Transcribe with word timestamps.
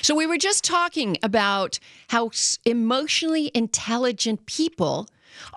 So 0.00 0.14
we 0.14 0.26
were 0.26 0.38
just 0.38 0.64
talking 0.64 1.16
about 1.22 1.78
how 2.08 2.30
emotionally 2.64 3.50
intelligent 3.54 4.46
people 4.46 5.08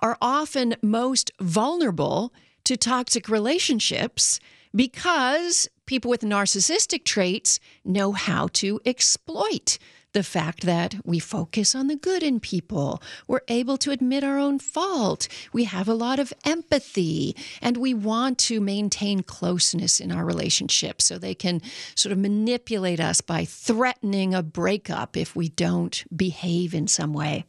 are 0.02 0.16
often 0.20 0.76
most 0.82 1.30
vulnerable 1.40 2.32
to 2.64 2.76
toxic 2.76 3.28
relationships 3.28 4.40
because 4.74 5.68
people 5.86 6.10
with 6.10 6.20
narcissistic 6.20 7.04
traits 7.04 7.60
know 7.84 8.12
how 8.12 8.48
to 8.54 8.80
exploit 8.84 9.78
the 10.12 10.22
fact 10.22 10.62
that 10.64 10.96
we 11.04 11.18
focus 11.18 11.74
on 11.74 11.86
the 11.86 11.96
good 11.96 12.22
in 12.22 12.40
people. 12.40 13.02
We're 13.26 13.40
able 13.48 13.76
to 13.78 13.90
admit 13.90 14.24
our 14.24 14.38
own 14.38 14.58
fault. 14.58 15.28
We 15.52 15.64
have 15.64 15.88
a 15.88 15.94
lot 15.94 16.18
of 16.18 16.32
empathy 16.44 17.36
and 17.60 17.76
we 17.76 17.94
want 17.94 18.38
to 18.38 18.60
maintain 18.60 19.22
closeness 19.22 20.00
in 20.00 20.10
our 20.10 20.24
relationships 20.24 21.04
so 21.04 21.18
they 21.18 21.34
can 21.34 21.60
sort 21.94 22.12
of 22.12 22.18
manipulate 22.18 23.00
us 23.00 23.20
by 23.20 23.44
threatening 23.44 24.34
a 24.34 24.42
breakup 24.42 25.16
if 25.16 25.36
we 25.36 25.48
don't 25.48 26.04
behave 26.14 26.74
in 26.74 26.88
some 26.88 27.12
way. 27.12 27.44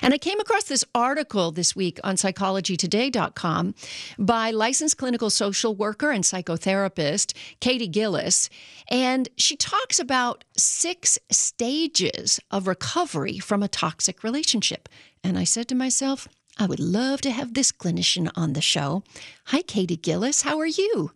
And 0.00 0.12
I 0.12 0.18
came 0.18 0.40
across 0.40 0.64
this 0.64 0.84
article 0.94 1.52
this 1.52 1.76
week 1.76 2.00
on 2.02 2.16
psychologytoday.com 2.16 3.74
by 4.18 4.50
licensed 4.50 4.98
clinical 4.98 5.30
social 5.30 5.74
worker 5.74 6.10
and 6.10 6.24
psychotherapist 6.24 7.34
Katie 7.60 7.88
Gillis. 7.88 8.48
And 8.88 9.28
she 9.36 9.56
talks 9.56 9.98
about 9.98 10.44
six 10.56 11.18
stages 11.30 12.40
of 12.50 12.66
recovery 12.66 13.38
from 13.38 13.62
a 13.62 13.68
toxic 13.68 14.22
relationship. 14.22 14.88
And 15.24 15.38
I 15.38 15.44
said 15.44 15.68
to 15.68 15.74
myself, 15.74 16.28
I 16.58 16.66
would 16.66 16.80
love 16.80 17.20
to 17.22 17.30
have 17.30 17.54
this 17.54 17.72
clinician 17.72 18.30
on 18.34 18.52
the 18.52 18.60
show. 18.60 19.02
Hi, 19.46 19.62
Katie 19.62 19.96
Gillis. 19.96 20.42
How 20.42 20.58
are 20.58 20.66
you? 20.66 21.12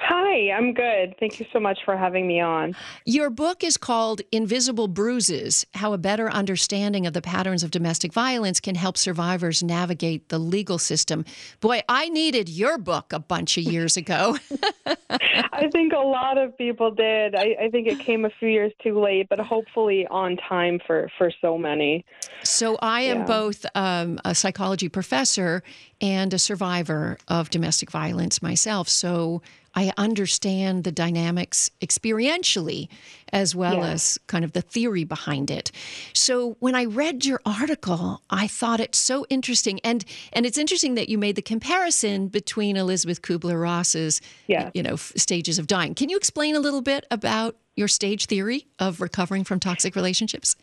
Hi, 0.00 0.50
I'm 0.52 0.74
good. 0.74 1.14
Thank 1.18 1.40
you 1.40 1.46
so 1.52 1.58
much 1.60 1.78
for 1.84 1.96
having 1.96 2.26
me 2.26 2.40
on. 2.40 2.74
Your 3.04 3.30
book 3.30 3.64
is 3.64 3.76
called 3.76 4.20
Invisible 4.32 4.86
Bruises 4.88 5.66
How 5.74 5.92
a 5.92 5.98
Better 5.98 6.30
Understanding 6.30 7.06
of 7.06 7.12
the 7.12 7.22
Patterns 7.22 7.62
of 7.62 7.70
Domestic 7.70 8.12
Violence 8.12 8.60
Can 8.60 8.74
Help 8.74 8.96
Survivors 8.96 9.62
Navigate 9.62 10.28
the 10.28 10.38
Legal 10.38 10.78
System. 10.78 11.24
Boy, 11.60 11.82
I 11.88 12.08
needed 12.10 12.48
your 12.48 12.78
book 12.78 13.12
a 13.12 13.18
bunch 13.18 13.56
of 13.58 13.64
years 13.64 13.96
ago. 13.96 14.36
I 15.10 15.68
think 15.72 15.92
a 15.92 15.98
lot 15.98 16.38
of 16.38 16.56
people 16.56 16.90
did. 16.90 17.34
I, 17.34 17.56
I 17.64 17.68
think 17.70 17.88
it 17.88 17.98
came 17.98 18.24
a 18.24 18.30
few 18.38 18.48
years 18.48 18.72
too 18.82 19.00
late, 19.00 19.28
but 19.28 19.38
hopefully 19.40 20.06
on 20.10 20.36
time 20.36 20.80
for, 20.86 21.10
for 21.18 21.32
so 21.40 21.58
many. 21.58 22.04
so, 22.42 22.76
I 22.80 23.02
am 23.02 23.18
Yeah. 23.18 23.24
both 23.24 23.66
um, 23.74 24.20
a 24.24 24.34
psychology 24.34 24.88
professor 24.88 25.62
and 26.00 26.32
a 26.32 26.38
survivor 26.38 27.18
of 27.28 27.50
domestic 27.50 27.90
violence 27.90 28.40
myself. 28.42 28.88
So, 28.88 29.42
I 29.74 29.92
understand 29.96 30.82
the 30.82 30.90
dynamics 30.90 31.70
experientially 31.80 32.88
as 33.32 33.54
well 33.54 33.74
Yeah. 33.76 33.90
as 33.92 34.18
kind 34.26 34.44
of 34.44 34.52
the 34.52 34.62
theory 34.62 35.04
behind 35.04 35.50
it. 35.50 35.70
So 36.14 36.56
when 36.58 36.74
I 36.74 36.86
read 36.86 37.24
your 37.24 37.40
article, 37.46 38.22
I 38.30 38.48
thought 38.48 38.80
it 38.80 38.94
so 38.96 39.24
interesting 39.28 39.78
and 39.84 40.04
and 40.32 40.46
it's 40.46 40.58
interesting 40.58 40.94
that 40.96 41.08
you 41.08 41.16
made 41.18 41.36
the 41.36 41.42
comparison 41.42 42.26
between 42.28 42.76
Elizabeth 42.76 43.22
Kubler-Ross's 43.22 44.20
Yeah. 44.48 44.70
you 44.74 44.82
know 44.82 44.96
stages 44.96 45.58
of 45.60 45.66
dying. 45.68 45.94
Can 45.94 46.08
you 46.08 46.16
explain 46.16 46.56
a 46.56 46.60
little 46.60 46.82
bit 46.82 47.04
about 47.10 47.56
your 47.76 47.88
stage 47.88 48.26
theory 48.26 48.66
of 48.80 49.00
recovering 49.00 49.44
from 49.44 49.60
toxic 49.60 49.94
relationships? 49.94 50.56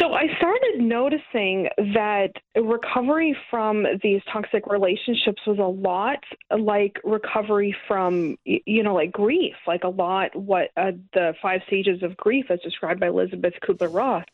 So 0.00 0.12
I 0.12 0.26
started 0.38 0.80
noticing 0.80 1.68
that 1.94 2.32
recovery 2.56 3.36
from 3.50 3.86
these 4.02 4.22
toxic 4.32 4.66
relationships 4.66 5.42
was 5.46 5.58
a 5.58 5.62
lot 5.62 6.22
like 6.58 6.98
recovery 7.04 7.76
from, 7.86 8.38
you 8.44 8.82
know, 8.82 8.94
like 8.94 9.12
grief, 9.12 9.54
like 9.66 9.84
a 9.84 9.88
lot 9.88 10.34
what 10.34 10.70
uh, 10.76 10.92
the 11.12 11.34
five 11.42 11.60
stages 11.66 12.02
of 12.02 12.16
grief 12.16 12.46
as 12.50 12.60
described 12.60 13.00
by 13.00 13.08
Elizabeth 13.08 13.54
Kubler-Ross. 13.62 14.24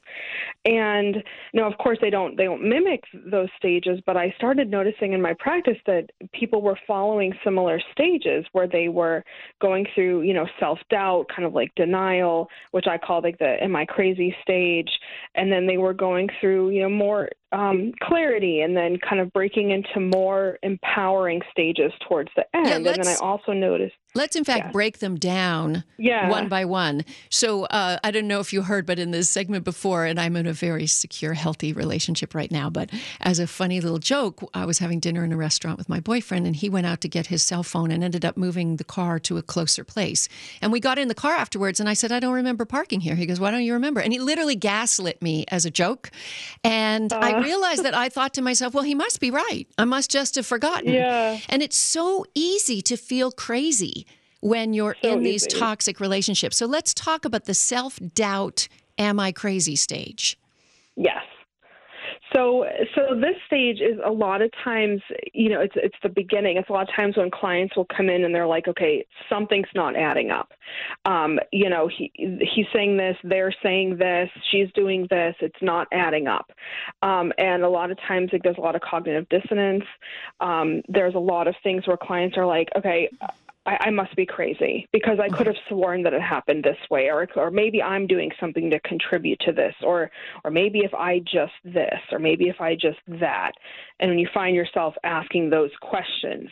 And 0.65 1.23
now, 1.53 1.71
of 1.71 1.77
course, 1.79 1.99
they 2.01 2.11
don't 2.11 2.37
they 2.37 2.45
don't 2.45 2.63
mimic 2.63 3.05
those 3.27 3.49
stages, 3.57 4.01
but 4.07 4.17
I 4.17 4.33
started 4.37 4.71
noticing 4.71 5.13
in 5.13 5.21
my 5.21 5.35
practice 5.39 5.77
that 5.87 6.11
people 6.33 6.63
were 6.63 6.79
following 6.87 7.33
similar 7.45 7.81
stages 7.93 8.47
where 8.53 8.67
they 8.67 8.89
were 8.89 9.25
going 9.61 9.87
through, 9.95 10.23
you 10.23 10.33
know, 10.33 10.47
self 10.59 10.79
doubt, 10.91 11.27
kind 11.35 11.45
of 11.47 11.55
like 11.55 11.75
denial, 11.75 12.49
which 12.71 12.87
I 12.87 12.99
call 12.99 13.21
like 13.23 13.39
the 13.39 13.63
"Am 13.63 13.77
I 13.77 13.85
crazy?" 13.85 14.35
stage, 14.43 14.91
and 15.35 15.53
then 15.53 15.67
they 15.67 15.77
were 15.77 15.95
going 15.95 16.29
through, 16.41 16.71
you 16.71 16.83
know, 16.83 16.89
more 16.89 17.29
um, 17.55 17.93
clarity, 18.03 18.61
and 18.61 18.77
then 18.77 18.99
kind 18.99 19.21
of 19.21 19.33
breaking 19.33 19.71
into 19.71 20.01
more 20.01 20.59
empowering 20.63 21.41
stages 21.51 21.93
towards 22.09 22.31
the 22.37 22.45
end. 22.55 22.69
and 22.69 22.87
then 22.87 23.07
I 23.07 23.15
also 23.15 23.53
noticed, 23.53 23.95
Let's 24.17 24.37
in 24.37 24.45
fact 24.45 24.67
Yeah. 24.67 24.71
break 24.71 24.99
them 25.01 25.17
down 25.17 25.83
yeah, 25.99 26.31
one 26.31 26.49
by 26.49 26.65
one. 26.65 27.05
So 27.31 27.65
uh, 27.65 27.99
I 28.05 28.13
don't 28.13 28.29
know 28.29 28.39
if 28.39 28.53
you 28.53 28.63
heard, 28.63 28.87
but 28.87 29.01
in 29.01 29.11
this 29.11 29.29
segment 29.29 29.65
before, 29.65 30.05
and 30.05 30.21
I'm 30.21 30.37
in 30.37 30.47
a 30.47 30.53
very 30.53 30.87
secure, 30.87 31.35
healthy 31.35 31.73
relationship 31.73 32.33
right 32.33 32.51
now. 32.51 32.71
But 32.71 32.91
as 33.21 33.41
a 33.41 33.47
funny 33.49 33.81
little 33.81 33.99
joke, 33.99 34.49
I 34.55 34.67
was 34.67 34.79
having 34.79 35.01
dinner 35.01 35.25
in 35.25 35.33
a 35.33 35.37
restaurant 35.37 35.79
with 35.79 35.89
my 35.89 35.99
boyfriend, 35.99 36.47
and 36.47 36.55
he 36.55 36.69
went 36.71 36.87
out 36.87 37.01
to 37.01 37.09
get 37.09 37.27
his 37.27 37.43
cell 37.43 37.65
phone 37.65 37.91
and 37.91 38.05
ended 38.05 38.25
up 38.25 38.37
moving 38.37 38.77
the 38.77 38.85
car 38.85 39.19
to 39.21 39.37
a 39.37 39.43
closer 39.43 39.83
place. 39.83 40.29
And 40.63 40.71
we 40.71 40.79
got 40.79 40.97
in 40.97 41.09
the 41.09 41.15
car 41.15 41.35
afterwards, 41.35 41.81
and 41.81 41.89
I 41.89 41.95
said, 41.95 42.13
"I 42.13 42.21
don't 42.21 42.35
remember 42.35 42.65
parking 42.65 43.01
here." 43.01 43.17
He 43.17 43.27
goes, 43.27 43.41
"Why 43.41 43.51
don't 43.51 43.65
you 43.65 43.73
remember?" 43.73 44.01
And 44.01 44.13
he 44.13 44.21
literally 44.21 44.55
gaslit 44.55 45.21
me 45.23 45.45
as 45.49 45.67
a 45.67 45.73
joke, 45.73 46.13
and 46.63 47.13
I 47.13 47.44
realized 47.44 47.82
that 47.84 47.94
I 47.94 48.09
thought 48.09 48.34
to 48.34 48.43
myself, 48.43 48.75
"Well, 48.75 48.84
he 48.84 48.94
must 48.94 49.21
be 49.21 49.31
right. 49.31 49.66
I 49.78 49.84
must 49.84 50.10
just 50.10 50.34
have 50.37 50.47
forgotten." 50.47 50.93
Yeah. 50.93 51.38
And 51.49 51.62
it's 51.62 51.77
so 51.77 52.25
easy 52.34 52.82
to 52.82 52.97
feel 52.97 53.31
crazy 53.31 54.06
when 54.41 54.75
you're 54.75 54.97
So 55.03 55.12
in 55.12 55.22
these 55.22 55.47
easy. 55.47 55.59
toxic 55.59 56.00
relationships. 56.00 56.56
So 56.56 56.66
let's 56.66 56.93
talk 56.94 57.25
about 57.25 57.44
the 57.47 57.55
self 57.55 57.99
doubt, 58.15 58.69
am 58.99 59.19
I 59.19 59.32
crazy 59.32 59.77
stage. 59.77 60.38
Yes. 60.97 61.22
So, 62.34 62.65
so 62.95 63.15
this 63.15 63.37
stage 63.47 63.81
is 63.81 63.99
a 64.05 64.11
lot 64.11 64.43
of 64.43 64.50
times, 64.65 65.00
you 65.33 65.50
know, 65.50 65.61
it's 65.61 65.75
it's 65.77 65.97
the 66.03 66.09
beginning. 66.09 66.56
It's 66.56 66.69
a 66.69 66.72
lot 66.72 66.89
of 66.89 66.95
times 66.95 67.17
when 67.17 67.31
clients 67.31 67.77
will 67.77 67.87
come 67.97 68.11
in 68.11 68.25
and 68.25 68.34
they're 68.34 68.47
like, 68.47 68.67
okay, 68.67 69.06
something's 69.28 69.69
not 69.75 69.95
adding 69.95 70.31
up. 70.31 70.53
Um, 71.05 71.39
you 71.53 71.71
know, 71.71 71.89
he 71.89 72.11
he's 72.15 72.67
saying 72.73 72.97
this, 72.97 73.17
they're 73.23 73.55
saying 73.62 73.99
this, 73.99 74.28
she's 74.50 74.69
doing 74.75 75.06
this. 75.11 75.37
It's 75.41 75.62
not 75.62 75.87
adding 75.93 76.27
up. 76.27 76.50
Um, 77.03 77.33
and 77.39 77.62
a 77.62 77.69
lot 77.69 77.91
of 77.91 77.99
times, 78.09 78.31
like, 78.33 78.43
there's 78.43 78.59
a 78.59 78.62
lot 78.62 78.75
of 78.75 78.83
cognitive 78.83 79.28
dissonance. 79.28 79.84
Um, 80.41 80.83
there's 80.89 81.15
a 81.15 81.21
lot 81.21 81.47
of 81.47 81.55
things 81.62 81.87
where 81.87 81.97
clients 81.97 82.37
are 82.37 82.47
like, 82.47 82.69
okay. 82.77 83.11
I, 83.67 83.77
I 83.81 83.91
must 83.91 84.15
be 84.17 84.27
crazy 84.27 84.87
because 84.93 85.19
I 85.21 85.29
could 85.29 85.47
have 85.47 85.57
sworn 85.69 86.03
that 86.03 86.13
it 86.13 86.23
happened 86.23 86.65
this 86.65 86.79
way, 86.91 87.09
or 87.11 87.27
or 87.37 87.51
maybe 87.51 87.83
I'm 87.83 88.07
doing 88.07 88.31
something 88.39 88.71
to 88.71 88.81
contribute 88.81 89.41
to 89.41 89.53
this, 89.53 89.75
or 89.83 90.11
or 90.45 90.51
maybe 90.51 90.81
if 90.81 90.95
I 90.95 91.21
just 91.21 91.53
this, 91.65 92.01
or 92.13 92.19
maybe 92.19 92.49
if 92.49 92.61
I 92.61 92.75
just 92.75 92.99
that. 93.09 93.53
And 94.01 94.11
when 94.11 94.19
you 94.19 94.29
find 94.35 94.55
yourself 94.55 94.95
asking 95.05 95.51
those 95.51 95.71
questions, 95.81 96.51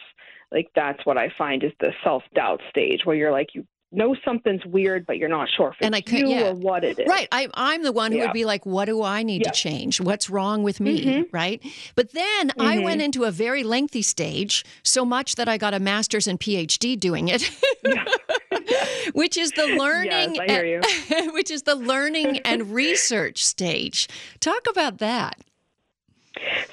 like 0.50 0.68
that's 0.74 1.04
what 1.04 1.18
I 1.18 1.32
find 1.36 1.62
is 1.64 1.72
the 1.80 1.92
self 2.04 2.22
doubt 2.34 2.60
stage 2.70 3.00
where 3.04 3.16
you're 3.16 3.32
like 3.32 3.54
you 3.54 3.66
know 3.92 4.16
something's 4.24 4.64
weird, 4.64 5.06
but 5.06 5.18
you're 5.18 5.28
not 5.28 5.48
sure 5.56 5.68
if 5.68 5.74
it's 5.78 5.86
And 5.86 5.94
I 5.94 6.00
could- 6.00 6.18
you 6.20 6.28
yeah. 6.28 6.48
or 6.50 6.54
what 6.54 6.82
it 6.84 6.98
is. 6.98 7.06
Right. 7.06 7.28
I, 7.30 7.48
I'm 7.54 7.82
the 7.82 7.92
one 7.92 8.10
who 8.12 8.18
Yeah. 8.18 8.24
would 8.26 8.32
be 8.32 8.44
like, 8.44 8.64
what 8.64 8.86
do 8.86 9.02
I 9.02 9.22
need 9.22 9.42
Yeah. 9.44 9.50
to 9.50 9.56
change? 9.58 10.00
What's 10.00 10.30
wrong 10.30 10.62
with 10.62 10.80
me? 10.80 11.04
Mhm. 11.04 11.24
Right. 11.32 11.62
But 11.94 12.12
then 12.12 12.52
I 12.58 12.78
Mhm. 12.78 12.84
went 12.84 13.02
into 13.02 13.24
a 13.24 13.30
very 13.30 13.62
lengthy 13.64 14.02
stage, 14.02 14.64
so 14.82 15.04
much 15.04 15.34
that 15.36 15.48
I 15.48 15.58
got 15.58 15.74
a 15.74 15.78
master's 15.80 16.26
and 16.26 16.40
PhD 16.40 16.96
doing 16.96 17.28
it. 17.28 17.50
which 19.14 19.36
is 19.36 19.50
the 19.52 19.66
learning 19.66 20.38
I 20.40 20.46
hear 20.46 20.82
and- 21.10 21.32
which 21.34 21.50
is 21.50 21.62
the 21.64 21.74
learning 21.74 22.38
and 22.44 22.72
research 22.72 23.44
stage. 23.44 24.08
Talk 24.40 24.66
about 24.70 24.98
that. 24.98 25.36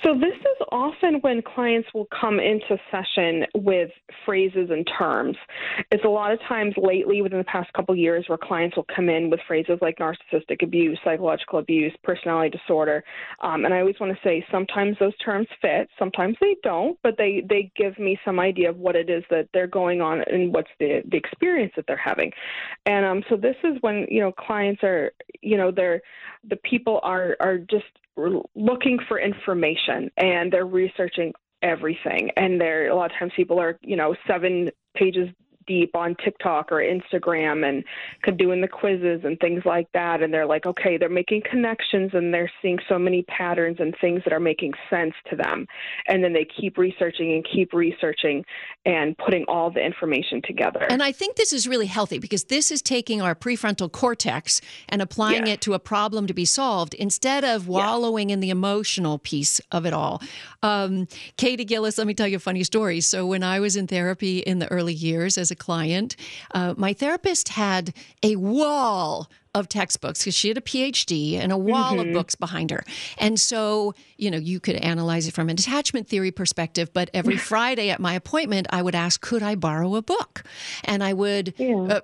So 0.03 0.13
this 0.13 0.35
is 0.35 0.67
often 0.71 1.15
when 1.21 1.41
clients 1.41 1.89
will 1.93 2.07
come 2.21 2.39
into 2.39 2.77
session 2.89 3.45
with 3.55 3.89
phrases 4.25 4.69
and 4.69 4.87
terms, 4.97 5.35
it's 5.91 6.05
a 6.05 6.09
lot 6.09 6.31
of 6.31 6.39
times 6.47 6.73
lately 6.77 7.21
within 7.21 7.39
the 7.39 7.43
past 7.43 7.71
couple 7.73 7.95
years 7.95 8.25
where 8.27 8.37
clients 8.37 8.77
will 8.77 8.85
come 8.95 9.09
in 9.09 9.29
with 9.29 9.41
phrases 9.45 9.77
like 9.81 9.97
narcissistic 9.97 10.63
abuse, 10.63 10.97
psychological 11.03 11.59
abuse, 11.59 11.93
personality 12.03 12.57
disorder, 12.57 13.03
um, 13.41 13.65
and 13.65 13.73
I 13.73 13.79
always 13.79 13.99
want 13.99 14.13
to 14.13 14.19
say 14.23 14.45
sometimes 14.51 14.95
those 14.99 15.17
terms 15.17 15.47
fit, 15.61 15.89
sometimes 15.97 16.37
they 16.39 16.55
don't, 16.63 16.97
but 17.03 17.17
they 17.17 17.43
they 17.49 17.71
give 17.75 17.97
me 17.99 18.17
some 18.23 18.39
idea 18.39 18.69
of 18.69 18.77
what 18.77 18.95
it 18.95 19.09
is 19.09 19.23
that 19.29 19.49
they're 19.53 19.67
going 19.67 20.01
on 20.01 20.21
and 20.31 20.53
what's 20.53 20.69
the 20.79 21.01
the 21.09 21.17
experience 21.17 21.73
that 21.75 21.85
they're 21.87 21.97
having, 21.97 22.31
and 22.85 23.05
um, 23.05 23.23
so 23.29 23.35
this 23.35 23.55
is 23.63 23.77
when 23.81 24.05
you 24.09 24.21
know 24.21 24.31
clients 24.31 24.83
are 24.83 25.11
you 25.41 25.57
know 25.57 25.71
they're 25.71 26.01
the 26.49 26.55
people 26.57 26.99
are 27.03 27.35
are 27.39 27.57
just 27.57 27.85
looking 28.55 28.99
for 29.07 29.19
information 29.19 30.09
and 30.17 30.51
they're 30.51 30.65
researching 30.65 31.33
everything. 31.61 32.31
And 32.37 32.59
there 32.59 32.89
a 32.89 32.95
lot 32.95 33.11
of 33.11 33.17
times 33.17 33.31
people 33.35 33.59
are 33.59 33.77
you 33.81 33.95
know 33.95 34.15
seven 34.27 34.69
pages 34.95 35.29
deep 35.69 35.95
on 35.95 36.15
TikTok 36.25 36.71
or 36.71 36.77
Instagram 36.77 37.63
and 37.63 37.83
could 38.23 38.37
doing 38.37 38.59
the 38.59 38.67
quizzes 38.67 39.21
and 39.23 39.39
things 39.39 39.61
like 39.65 39.87
that. 39.93 40.21
And 40.21 40.33
they're 40.33 40.47
like, 40.47 40.65
okay, 40.65 40.97
they're 40.97 41.07
making 41.07 41.43
connections 41.49 42.11
and 42.13 42.33
they're 42.33 42.51
seeing 42.61 42.79
so 42.89 42.97
many 42.97 43.21
patterns 43.23 43.77
and 43.79 43.95
things 44.01 44.21
that 44.25 44.33
are 44.33 44.39
making 44.39 44.73
sense 44.89 45.13
to 45.29 45.35
them. 45.35 45.67
And 46.07 46.23
then 46.23 46.33
they 46.33 46.45
keep 46.45 46.77
researching 46.77 47.33
and 47.33 47.45
keep 47.45 47.71
researching 47.71 48.43
and 48.85 49.15
putting 49.17 49.45
all 49.47 49.69
the 49.69 49.79
information 49.79 50.41
together. 50.43 50.87
And 50.89 51.03
I 51.03 51.11
think 51.11 51.35
this 51.35 51.53
is 51.53 51.67
really 51.67 51.85
healthy 51.85 52.17
because 52.17 52.45
this 52.45 52.71
is 52.71 52.81
taking 52.81 53.21
our 53.21 53.35
prefrontal 53.35 53.91
cortex 53.91 54.61
and 54.89 55.01
applying 55.01 55.45
yes. 55.45 55.55
it 55.55 55.61
to 55.61 55.75
a 55.75 55.79
problem 55.79 56.25
to 56.25 56.33
be 56.33 56.45
solved 56.45 56.95
instead 56.95 57.45
of 57.45 57.67
wallowing 57.67 58.29
yes. 58.29 58.33
in 58.33 58.39
the 58.39 58.49
emotional 58.49 59.19
piece 59.19 59.61
of 59.71 59.85
it 59.85 59.93
all. 59.93 60.21
Um, 60.63 61.07
Katie 61.37 61.65
Gillis, 61.65 61.99
let 61.99 62.07
me 62.07 62.15
tell 62.15 62.27
you 62.27 62.37
a 62.37 62.39
funny 62.39 62.63
story. 62.63 63.01
So 63.01 63.27
when 63.27 63.43
I 63.43 63.59
was 63.59 63.75
in 63.75 63.85
therapy 63.85 64.39
in 64.39 64.57
the 64.57 64.71
early 64.71 64.93
years 64.93 65.37
as 65.37 65.51
a 65.51 65.58
client, 65.59 66.15
uh, 66.53 66.73
my 66.77 66.93
therapist 66.93 67.49
had 67.49 67.93
a 68.23 68.35
wall 68.37 69.29
of 69.55 69.67
textbooks 69.67 70.19
because 70.19 70.35
she 70.35 70.47
had 70.47 70.57
a 70.57 70.61
PhD 70.61 71.33
and 71.33 71.51
a 71.51 71.57
wall 71.57 71.93
mm-hmm. 71.95 72.09
of 72.09 72.13
books 72.13 72.35
behind 72.35 72.69
her. 72.69 72.83
And 73.17 73.39
so, 73.39 73.95
you 74.15 74.29
know, 74.29 74.37
you 74.37 74.59
could 74.59 74.75
analyze 74.75 75.27
it 75.27 75.33
from 75.33 75.49
an 75.49 75.55
attachment 75.57 76.07
theory 76.07 76.29
perspective, 76.31 76.93
but 76.93 77.09
every 77.15 77.37
Friday 77.51 77.89
at 77.89 77.99
my 77.99 78.13
appointment, 78.13 78.67
I 78.69 78.83
would 78.83 78.93
ask, 78.93 79.21
could 79.21 79.41
I 79.41 79.55
borrow 79.55 79.95
a 79.95 80.03
book? 80.03 80.43
And 80.83 81.03
I 81.03 81.13
would 81.13 81.55
yeah. 81.57 81.75
uh, 81.75 82.01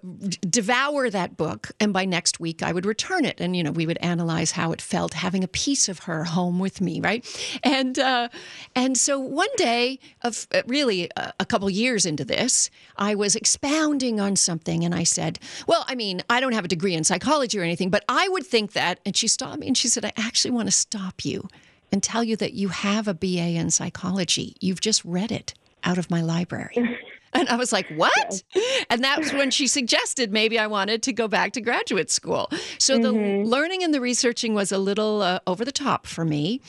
devour 0.49 1.09
that 1.11 1.37
book. 1.37 1.71
And 1.79 1.93
by 1.93 2.05
next 2.05 2.39
week, 2.39 2.63
I 2.63 2.71
would 2.71 2.85
return 2.85 3.25
it. 3.25 3.39
And, 3.39 3.55
you 3.55 3.63
know, 3.63 3.71
we 3.71 3.85
would 3.85 3.99
analyze 3.99 4.51
how 4.51 4.71
it 4.71 4.81
felt 4.81 5.13
having 5.13 5.43
a 5.43 5.47
piece 5.47 5.87
of 5.87 5.99
her 5.99 6.23
home 6.23 6.57
with 6.57 6.81
me, 6.81 6.99
right? 6.99 7.23
And, 7.63 7.99
uh, 7.99 8.29
and 8.75 8.97
so 8.97 9.19
one 9.19 9.49
day, 9.55 9.99
of 10.23 10.47
uh, 10.51 10.63
really 10.65 11.11
a, 11.15 11.31
a 11.41 11.45
couple 11.45 11.69
years 11.69 12.07
into 12.07 12.25
this, 12.25 12.71
I 12.97 13.13
was 13.13 13.35
expounding 13.35 14.19
on 14.19 14.35
something 14.35 14.83
and 14.83 14.95
I 14.95 15.03
said, 15.03 15.37
well, 15.67 15.85
I 15.87 15.93
mean, 15.93 16.23
I 16.27 16.39
don't 16.39 16.53
have 16.53 16.65
a 16.65 16.69
degree 16.69 16.95
in 16.95 17.03
psychology 17.03 17.34
psychology 17.35 17.59
or 17.59 17.63
anything, 17.63 17.89
but 17.89 18.03
I 18.07 18.29
would 18.29 18.45
think 18.45 18.73
that. 18.73 18.99
And 19.05 19.15
she 19.15 19.27
stopped 19.27 19.59
me 19.59 19.67
and 19.67 19.77
she 19.77 19.87
said, 19.87 20.05
I 20.05 20.13
actually 20.17 20.51
want 20.51 20.67
to 20.67 20.71
stop 20.71 21.25
you 21.25 21.47
and 21.91 22.01
tell 22.01 22.23
you 22.23 22.35
that 22.37 22.53
you 22.53 22.69
have 22.69 23.07
a 23.07 23.13
BA 23.13 23.55
in 23.57 23.69
psychology. 23.71 24.55
You've 24.61 24.81
just 24.81 25.03
read 25.03 25.31
it 25.31 25.53
out 25.83 25.97
of 25.97 26.09
my 26.09 26.21
library. 26.21 26.75
And 27.37 27.49
I 27.49 27.57
was 27.57 27.73
like, 27.73 27.89
what? 27.97 28.43
And 28.89 29.03
that 29.03 29.19
was 29.19 29.33
when 29.33 29.51
she 29.51 29.67
suggested 29.67 30.31
maybe 30.31 30.57
I 30.57 30.67
wanted 30.67 31.03
to 31.03 31.11
go 31.11 31.27
back 31.27 31.51
to 31.53 31.59
graduate 31.59 32.09
school. 32.09 32.49
So 32.77 32.97
mm-hmm. 32.97 33.03
the 33.03 33.49
learning 33.49 33.83
and 33.83 33.93
the 33.93 33.99
researching 33.99 34.53
was 34.53 34.71
a 34.71 34.77
little 34.77 35.21
uh, 35.21 35.39
over 35.45 35.65
the 35.65 35.73
top 35.73 36.07
for 36.07 36.23
me. 36.23 36.61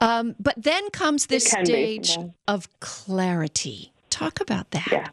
Um, 0.00 0.36
but 0.38 0.54
then 0.56 0.90
comes 0.90 1.26
this 1.26 1.46
stage 1.46 2.14
be, 2.14 2.22
yeah. 2.22 2.28
of 2.46 2.68
clarity. 2.78 3.92
Talk 4.10 4.40
about 4.40 4.70
that. 4.70 4.86
Yeah. 4.92 5.08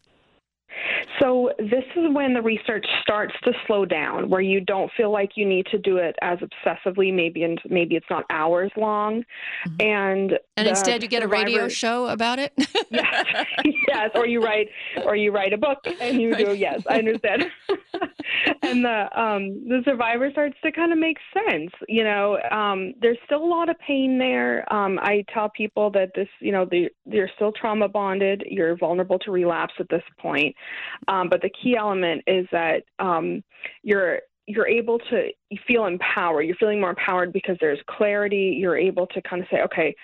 So, 1.19 1.51
this 1.57 1.83
is 1.95 2.13
when 2.13 2.33
the 2.33 2.41
research 2.41 2.85
starts 3.01 3.33
to 3.43 3.51
slow 3.67 3.85
down, 3.85 4.29
where 4.29 4.41
you 4.41 4.61
don't 4.61 4.91
feel 4.95 5.11
like 5.11 5.31
you 5.35 5.45
need 5.45 5.65
to 5.67 5.77
do 5.77 5.97
it 5.97 6.15
as 6.21 6.39
obsessively. 6.39 7.13
Maybe 7.13 7.43
and 7.43 7.59
maybe 7.69 7.95
it's 7.95 8.09
not 8.09 8.25
hours 8.29 8.71
long, 8.77 9.23
mm-hmm. 9.67 9.81
and 9.81 10.39
and 10.57 10.67
instead 10.67 11.01
you 11.03 11.09
get 11.09 11.23
a 11.23 11.27
radio 11.27 11.67
show 11.67 12.07
about 12.07 12.39
it. 12.39 12.53
yes, 12.89 13.25
yes, 13.87 14.09
or 14.15 14.25
you 14.27 14.41
write 14.41 14.69
or 15.05 15.15
you 15.15 15.31
write 15.31 15.53
a 15.53 15.57
book 15.57 15.79
and 15.99 16.21
you 16.21 16.35
do. 16.35 16.53
Yes, 16.53 16.81
I 16.89 16.99
understand. 16.99 17.45
and 18.61 18.83
the 18.83 19.19
um, 19.19 19.67
the 19.67 19.81
survivor 19.85 20.29
starts 20.31 20.55
to 20.63 20.71
kind 20.71 20.91
of 20.91 20.97
make 20.97 21.17
sense. 21.33 21.71
You 21.87 22.03
know, 22.03 22.37
um, 22.51 22.93
there's 23.01 23.17
still 23.25 23.43
a 23.43 23.45
lot 23.45 23.69
of 23.69 23.77
pain 23.79 24.17
there. 24.17 24.71
Um, 24.73 24.99
I 25.01 25.23
tell 25.33 25.49
people 25.49 25.89
that 25.91 26.11
this, 26.15 26.27
you 26.39 26.51
know, 26.51 26.65
the, 26.65 26.89
you're 27.05 27.29
still 27.35 27.51
trauma 27.51 27.87
bonded. 27.87 28.43
You're 28.49 28.77
vulnerable 28.77 29.19
to 29.19 29.31
relapse 29.31 29.73
at 29.79 29.89
this 29.89 30.03
point. 30.19 30.55
Um, 31.09 31.27
but 31.27 31.41
the 31.41 31.49
key 31.49 31.75
element 31.75 32.23
is 32.27 32.45
that 32.51 32.83
um, 32.99 33.43
you're 33.83 34.19
you're 34.45 34.67
able 34.67 34.97
to 34.97 35.29
feel 35.67 35.85
empowered. 35.85 36.43
You're 36.43 36.55
feeling 36.55 36.79
more 36.79 36.89
empowered 36.91 37.33
because 37.33 37.57
there's 37.61 37.79
clarity. 37.87 38.57
You're 38.59 38.77
able 38.77 39.05
to 39.07 39.21
kind 39.21 39.43
of 39.43 39.47
say, 39.51 39.61
okay, 39.61 39.95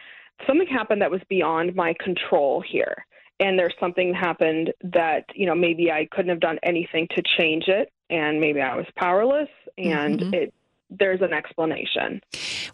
something 0.46 0.68
happened 0.68 1.02
that 1.02 1.10
was 1.10 1.22
beyond 1.30 1.76
my 1.76 1.96
control 2.00 2.64
here. 2.68 3.06
And 3.40 3.58
there's 3.58 3.74
something 3.80 4.14
happened 4.14 4.72
that, 4.94 5.26
you 5.34 5.48
know, 5.48 5.56
maybe 5.56 5.92
I 5.92 6.08
couldn't 6.12 6.30
have 6.30 6.40
done 6.40 6.60
anything 6.62 7.08
to 7.16 7.24
change 7.38 7.66
it 7.68 7.92
and 8.10 8.40
maybe 8.40 8.62
I 8.62 8.76
was 8.76 8.86
powerless 8.96 9.50
and 9.78 10.20
mm-hmm. 10.20 10.34
it 10.34 10.54
there's 10.92 11.22
an 11.22 11.34
explanation. 11.34 12.22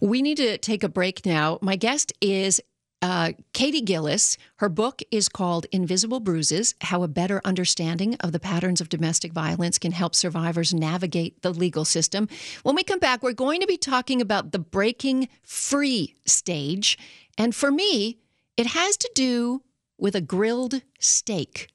We 0.02 0.22
need 0.22 0.36
to 0.38 0.58
take 0.58 0.84
a 0.84 0.90
break 0.90 1.26
now. 1.26 1.60
My 1.62 1.78
guest 1.78 2.12
is 2.20 2.62
uh, 3.02 3.32
Katie 3.54 3.82
Gillis, 3.82 4.38
her 4.58 4.70
book 4.70 5.02
is 5.10 5.28
called 5.28 5.66
Invisible 5.72 6.20
Bruises 6.20 6.76
How 6.82 7.02
a 7.04 7.08
Better 7.08 7.42
Understanding 7.44 8.16
of 8.20 8.32
the 8.32 8.40
Patterns 8.40 8.80
of 8.80 8.90
Domestic 8.90 9.34
Violence 9.34 9.80
Can 9.80 9.92
Help 9.92 10.14
Survivors 10.14 10.74
Navigate 10.74 11.42
the 11.42 11.52
Legal 11.52 11.84
System. 11.84 12.28
When 12.64 12.76
we 12.76 12.84
come 12.84 13.00
back, 13.00 13.24
we're 13.24 13.34
going 13.34 13.62
to 13.62 13.68
be 13.68 13.78
talking 13.78 14.22
about 14.22 14.52
the 14.52 14.60
breaking 14.60 15.30
free 15.44 16.16
stage. 16.26 16.98
And 17.38 17.56
for 17.56 17.72
me, 17.72 18.20
it 18.56 18.68
has 18.68 18.98
to 18.98 19.12
do 19.16 19.64
with 19.98 20.16
a 20.16 20.22
grilled 20.22 20.82
steak. 21.00 21.70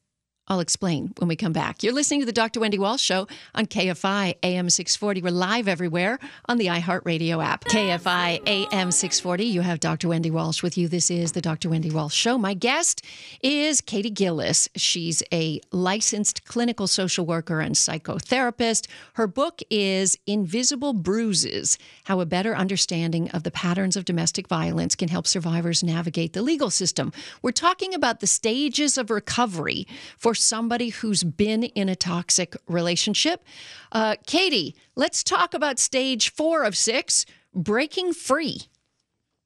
I'll 0.48 0.60
explain 0.60 1.12
when 1.19 1.26
we 1.26 1.34
come 1.34 1.52
back. 1.52 1.82
You're 1.82 1.93
listening 1.93 2.20
to 2.20 2.26
the 2.26 2.32
Dr. 2.32 2.60
Wendy 2.60 2.78
Walsh 2.78 3.02
Show 3.02 3.26
on 3.56 3.66
KFI 3.66 4.37
AM 4.44 4.70
640. 4.70 5.20
We're 5.20 5.32
live 5.32 5.66
everywhere 5.66 6.20
on 6.48 6.58
the 6.58 6.66
iHeartRadio 6.66 7.44
app. 7.44 7.64
KFI 7.64 8.46
AM 8.46 8.93
640. 8.93 9.44
You 9.44 9.62
have 9.62 9.81
Dr. 9.81 10.08
Wendy 10.08 10.31
Walsh 10.31 10.62
with 10.62 10.78
you. 10.78 10.87
This 10.87 11.10
is 11.10 11.32
the 11.32 11.40
Dr. 11.40 11.69
Wendy 11.69 11.90
Walsh 11.90 12.14
Show. 12.14 12.38
My 12.38 12.54
guest 12.54 13.04
is 13.43 13.81
Katie 13.81 14.08
Gillis. 14.08 14.69
She's 14.76 15.20
a 15.32 15.60
licensed 15.72 16.44
clinical 16.44 16.87
social 16.87 17.26
worker 17.26 17.58
and 17.58 17.75
psychotherapist. 17.75 18.87
Her 19.14 19.26
book 19.26 19.62
is 19.69 20.16
Invisible 20.28 20.92
Bruises 20.92 21.76
How 22.04 22.20
a 22.20 22.26
Better 22.26 22.54
Understanding 22.54 23.31
of 23.31 23.42
the 23.42 23.50
Patterns 23.50 23.96
of 23.96 24.04
Domestic 24.04 24.46
Violence 24.46 24.94
Can 24.94 25.08
Help 25.08 25.26
Survivors 25.26 25.82
Navigate 25.82 26.34
the 26.34 26.42
Legal 26.42 26.70
System. 26.70 27.12
We're 27.42 27.50
talking 27.50 27.94
about 27.94 28.20
the 28.20 28.28
stages 28.28 28.96
of 28.96 29.10
recovery 29.10 29.88
for 30.16 30.35
somebody 30.38 30.90
who's 30.90 31.24
been 31.24 31.64
in 31.64 31.88
a 31.88 31.96
toxic 31.96 32.56
relationship. 32.68 33.44
Uh, 33.92 34.16
Katie, 34.26 34.74
let's 34.94 35.24
talk 35.24 35.54
about 35.54 35.78
stage 35.78 36.32
four 36.32 36.64
of 36.64 36.76
six 36.76 37.26
breaking 37.54 38.12
free. 38.12 38.62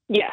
Yes. 0.08 0.32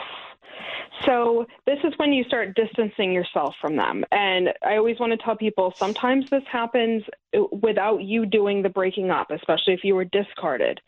So 1.06 1.46
this 1.66 1.78
is 1.84 1.94
when 1.98 2.12
you 2.12 2.24
start 2.24 2.56
distancing 2.56 3.14
yourself 3.14 3.56
from 3.62 3.76
them. 3.76 4.04
And 4.12 4.50
I 4.66 4.78
always 4.78 5.00
want 5.00 5.12
to 5.12 5.18
tell 5.18 5.36
people 5.36 5.74
sometimes 5.78 6.30
this 6.30 6.44
happens 6.52 7.04
without 7.52 8.02
you 8.02 8.26
doing 8.26 8.64
the 8.64 8.70
breaking 8.70 9.12
up, 9.12 9.30
especially 9.30 9.74
if 9.74 9.84
you 9.84 9.94
were 9.94 10.06
discarded. 10.06 10.82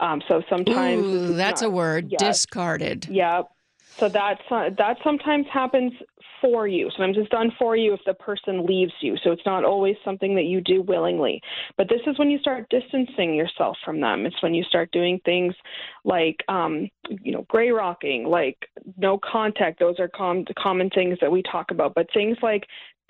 Um, 0.00 0.22
so 0.28 0.42
sometimes 0.48 1.04
Ooh, 1.04 1.34
that's 1.34 1.60
not, 1.60 1.68
a 1.68 1.70
word, 1.70 2.14
discarded. 2.18 3.06
Yep. 3.10 3.50
So 3.96 4.08
that's 4.08 4.40
uh, 4.50 4.70
that 4.78 4.96
sometimes 5.04 5.46
happens 5.52 5.92
for 6.40 6.66
you. 6.66 6.90
Sometimes 6.96 7.16
it's 7.18 7.28
done 7.30 7.52
for 7.58 7.76
you 7.76 7.94
if 7.94 8.00
the 8.06 8.14
person 8.14 8.66
leaves 8.66 8.92
you. 9.00 9.16
So 9.22 9.32
it's 9.32 9.46
not 9.46 9.64
always 9.64 9.96
something 10.04 10.34
that 10.34 10.44
you 10.44 10.60
do 10.60 10.82
willingly. 10.82 11.40
But 11.76 11.88
this 11.88 12.00
is 12.06 12.18
when 12.18 12.30
you 12.30 12.38
start 12.38 12.68
distancing 12.70 13.34
yourself 13.34 13.76
from 13.84 14.00
them. 14.00 14.26
It's 14.26 14.42
when 14.42 14.54
you 14.54 14.64
start 14.64 14.90
doing 14.92 15.20
things 15.24 15.54
like, 16.04 16.36
um, 16.48 16.88
you 17.08 17.32
know, 17.32 17.46
gray 17.48 17.70
rocking, 17.70 18.24
like 18.24 18.56
no 18.96 19.18
contact. 19.18 19.78
Those 19.78 19.98
are 19.98 20.08
com- 20.08 20.44
common 20.58 20.90
things 20.90 21.18
that 21.20 21.30
we 21.30 21.42
talk 21.42 21.70
about. 21.70 21.94
But 21.94 22.06
things 22.12 22.36
like 22.42 22.64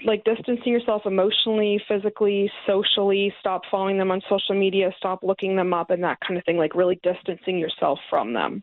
like 0.04 0.24
distancing 0.24 0.72
yourself 0.72 1.02
emotionally, 1.04 1.78
physically, 1.86 2.50
socially, 2.66 3.32
stop 3.38 3.62
following 3.70 3.98
them 3.98 4.10
on 4.10 4.22
social 4.28 4.54
media, 4.54 4.90
stop 4.96 5.22
looking 5.22 5.56
them 5.56 5.74
up, 5.74 5.90
and 5.90 6.02
that 6.02 6.18
kind 6.26 6.38
of 6.38 6.44
thing, 6.44 6.56
like 6.56 6.74
really 6.74 6.98
distancing 7.02 7.58
yourself 7.58 7.98
from 8.08 8.32
them. 8.32 8.62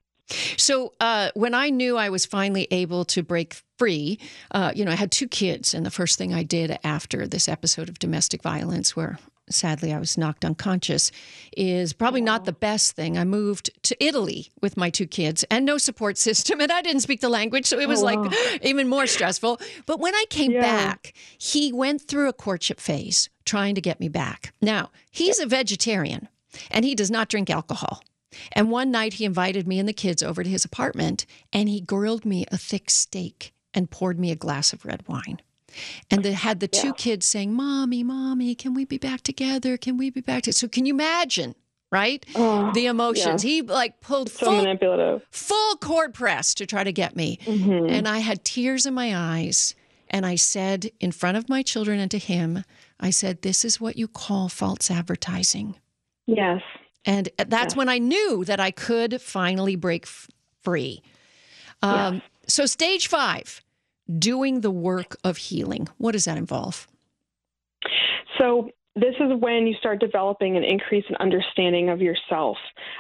So 0.58 0.94
uh, 1.00 1.30
when 1.36 1.54
I 1.54 1.70
knew 1.70 1.98
I 1.98 2.10
was 2.10 2.26
finally 2.26 2.68
able 2.72 3.06
to 3.06 3.24
break 3.24 3.62
free, 3.78 4.20
uh, 4.52 4.72
you 4.76 4.84
know, 4.86 4.92
I 4.92 4.96
had 4.96 5.12
two 5.12 5.28
kids, 5.28 5.74
and 5.74 5.86
the 5.86 5.92
first 5.92 6.18
thing 6.18 6.34
I 6.34 6.44
did 6.44 6.78
after 6.84 7.28
this 7.28 7.48
episode 7.48 7.90
of 7.90 8.00
domestic 8.00 8.42
violence, 8.42 8.96
where 8.96 9.20
sadly 9.50 9.94
I 9.94 10.00
was 10.00 10.18
knocked 10.18 10.44
unconscious, 10.44 11.12
is 11.56 11.94
probably 11.94 12.20
not 12.20 12.44
the 12.46 12.52
best 12.52 12.96
thing. 12.98 13.18
I 13.18 13.24
moved 13.24 13.70
to 13.84 14.04
Italy 14.04 14.50
with 14.62 14.76
my 14.76 14.90
two 14.90 15.08
kids 15.08 15.46
and 15.50 15.66
no 15.66 15.78
support 15.78 16.18
system, 16.28 16.60
and 16.60 16.72
I 16.72 16.82
didn't 16.82 17.02
speak 17.02 17.22
the 17.22 17.30
language, 17.30 17.66
so 17.66 17.80
it 17.80 17.88
was 17.88 18.02
like 18.02 18.20
even 18.62 18.88
more 18.90 19.08
stressful. 19.08 19.60
But 19.86 20.00
when 20.00 20.14
I 20.16 20.26
came 20.30 20.52
Yeah. 20.52 20.62
back, 20.62 21.14
he 21.38 21.72
went 21.72 22.02
through 22.02 22.28
a 22.28 22.34
courtship 22.34 22.80
phase 22.80 23.30
trying 23.46 23.76
to 23.76 23.82
get 23.82 24.00
me 24.02 24.10
back. 24.10 24.54
Now, 24.62 24.92
he's 25.10 25.40
a 25.40 25.46
vegetarian 25.46 26.28
and 26.70 26.84
he 26.84 26.96
does 26.96 27.10
not 27.10 27.30
drink 27.30 27.50
alcohol. 27.50 28.02
And 28.52 28.72
one 28.72 28.92
night 28.92 29.14
he 29.14 29.26
invited 29.26 29.68
me 29.68 29.80
and 29.80 29.88
the 29.88 29.94
kids 29.94 30.22
over 30.22 30.44
to 30.44 30.50
his 30.50 30.66
apartment 30.66 31.26
and 31.54 31.70
he 31.70 31.82
grilled 31.82 32.26
me 32.26 32.46
a 32.52 32.58
thick 32.58 32.90
steak 32.90 33.54
and 33.74 33.90
poured 33.90 34.20
me 34.20 34.32
a 34.32 34.36
glass 34.36 34.74
of 34.74 34.86
red 34.86 35.08
wine. 35.08 35.40
And 36.10 36.24
they 36.24 36.34
had 36.34 36.60
the 36.60 36.68
two 36.68 36.94
kids 36.94 37.26
saying, 37.26 37.54
Mommy, 37.54 38.04
Mommy, 38.04 38.56
can 38.56 38.74
we 38.74 38.86
be 38.86 38.98
back 38.98 39.22
together? 39.22 39.78
Can 39.78 39.98
we 39.98 40.10
be 40.10 40.22
back 40.22 40.44
together? 40.44 40.54
So 40.54 40.68
can 40.68 40.86
you 40.86 40.94
imagine, 40.94 41.56
right? 41.92 42.26
Oh, 42.36 42.72
the 42.74 42.88
emotions. 42.88 43.42
He 43.42 43.62
like 43.62 44.02
pulled 44.02 44.30
so 44.30 44.48
full, 44.48 44.56
manipulative. 44.58 45.26
full 45.30 45.76
cord 45.78 46.14
press 46.14 46.56
to 46.56 46.66
try 46.66 46.84
to 46.84 46.92
get 46.92 47.16
me. 47.16 47.38
Mm-hmm. 47.44 47.94
And 47.94 48.08
I 48.08 48.20
had 48.20 48.44
tears 48.44 48.86
in 48.86 48.94
my 48.94 49.16
eyes. 49.16 49.76
And 50.10 50.26
I 50.26 50.36
said 50.36 50.90
in 51.02 51.12
front 51.12 51.38
of 51.38 51.50
my 51.50 51.62
children 51.62 52.00
and 52.00 52.10
to 52.12 52.18
him, 52.18 52.64
I 53.00 53.10
said, 53.10 53.42
This 53.42 53.66
is 53.66 53.82
what 53.82 53.98
you 53.98 54.08
call 54.08 54.48
false 54.48 54.90
advertising. 54.90 55.76
Yes. 56.26 56.62
And 57.08 57.30
that's 57.48 57.76
when 57.76 57.90
I 57.90 57.98
knew 57.98 58.44
that 58.46 58.60
I 58.60 58.70
could 58.70 59.20
finally 59.22 59.76
break 59.76 60.04
f- 60.04 60.28
free. 60.62 61.02
Um, 61.82 62.22
So, 62.48 62.66
stage 62.66 63.08
five, 63.08 63.62
doing 64.20 64.62
the 64.62 64.72
work 64.72 65.18
of 65.24 65.38
healing. 65.38 65.88
What 65.98 66.12
does 66.14 66.26
that 66.26 66.38
involve? 66.38 66.88
So 68.38 68.70
this 69.00 69.16
is 69.20 69.40
when 69.40 69.68
you 69.68 69.76
start 69.80 70.00
developing 70.00 70.58
an 70.58 70.64
increase 70.64 71.06
in 71.10 71.16
understanding 71.18 71.90
of 71.90 72.02
yourself, 72.02 72.58